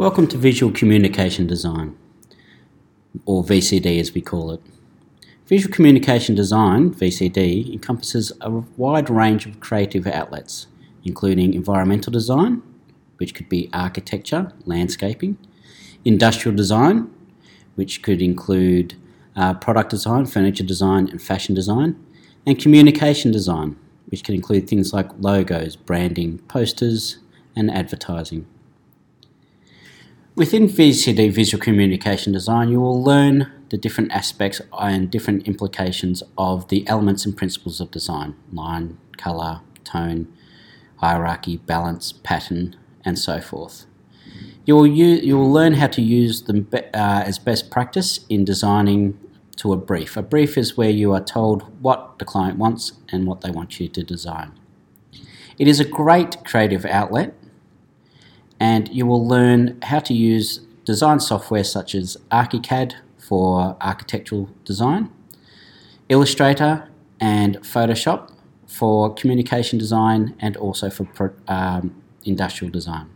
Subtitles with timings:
[0.00, 1.94] Welcome to Visual Communication Design,
[3.26, 4.62] or VCD as we call it.
[5.46, 10.68] Visual Communication Design, VCD, encompasses a wide range of creative outlets,
[11.04, 12.62] including environmental design,
[13.18, 15.36] which could be architecture, landscaping,
[16.02, 17.10] industrial design,
[17.74, 18.94] which could include
[19.36, 22.02] uh, product design, furniture design, and fashion design,
[22.46, 23.76] and communication design,
[24.06, 27.18] which can include things like logos, branding, posters,
[27.54, 28.46] and advertising.
[30.40, 36.68] Within VCD Visual Communication Design, you will learn the different aspects and different implications of
[36.68, 40.32] the elements and principles of design line, colour, tone,
[40.96, 42.74] hierarchy, balance, pattern,
[43.04, 43.84] and so forth.
[44.64, 48.20] You will, use, you will learn how to use them be, uh, as best practice
[48.30, 49.18] in designing
[49.56, 50.16] to a brief.
[50.16, 53.78] A brief is where you are told what the client wants and what they want
[53.78, 54.58] you to design.
[55.58, 57.34] It is a great creative outlet
[58.60, 65.10] and you will learn how to use design software such as ArchiCAD for architectural design,
[66.08, 66.88] Illustrator
[67.20, 68.32] and Photoshop
[68.66, 73.08] for communication design and also for um, industrial design.